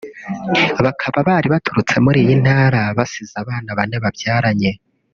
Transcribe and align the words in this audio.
bakaba 0.85 1.17
bari 1.27 1.47
baturutse 1.53 1.95
muri 2.05 2.17
iyi 2.23 2.35
Ntara 2.43 2.81
basize 2.97 3.33
abana 3.43 3.69
bane 3.77 3.95
babyaranye 4.03 4.71